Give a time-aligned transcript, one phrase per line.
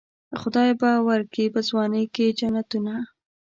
[0.41, 2.93] خدای به ورکي په ځوانۍ کې جنتونه.